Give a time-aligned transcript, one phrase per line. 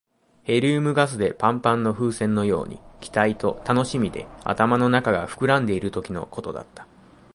[0.41, 6.87] ヘリウムガスでパンパンの風船のように、期待と楽しみで頭の中が膨らんでいるときのことだった。